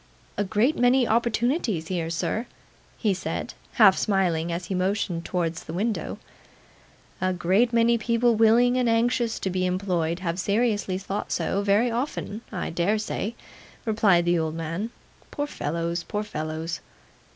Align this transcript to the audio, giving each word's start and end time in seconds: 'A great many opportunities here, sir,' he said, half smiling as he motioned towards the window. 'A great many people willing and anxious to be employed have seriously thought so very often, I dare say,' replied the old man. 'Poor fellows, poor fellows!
'A 0.35 0.45
great 0.45 0.75
many 0.75 1.07
opportunities 1.07 1.89
here, 1.89 2.09
sir,' 2.09 2.47
he 2.97 3.13
said, 3.13 3.53
half 3.73 3.95
smiling 3.95 4.51
as 4.51 4.65
he 4.65 4.73
motioned 4.73 5.23
towards 5.23 5.63
the 5.63 5.73
window. 5.75 6.17
'A 7.21 7.33
great 7.33 7.71
many 7.71 7.99
people 7.99 8.33
willing 8.33 8.77
and 8.77 8.89
anxious 8.89 9.37
to 9.37 9.51
be 9.51 9.63
employed 9.63 10.17
have 10.17 10.39
seriously 10.39 10.97
thought 10.97 11.31
so 11.31 11.61
very 11.61 11.91
often, 11.91 12.41
I 12.51 12.71
dare 12.71 12.97
say,' 12.97 13.35
replied 13.85 14.25
the 14.25 14.39
old 14.39 14.55
man. 14.55 14.89
'Poor 15.29 15.45
fellows, 15.45 16.01
poor 16.01 16.23
fellows! 16.23 16.79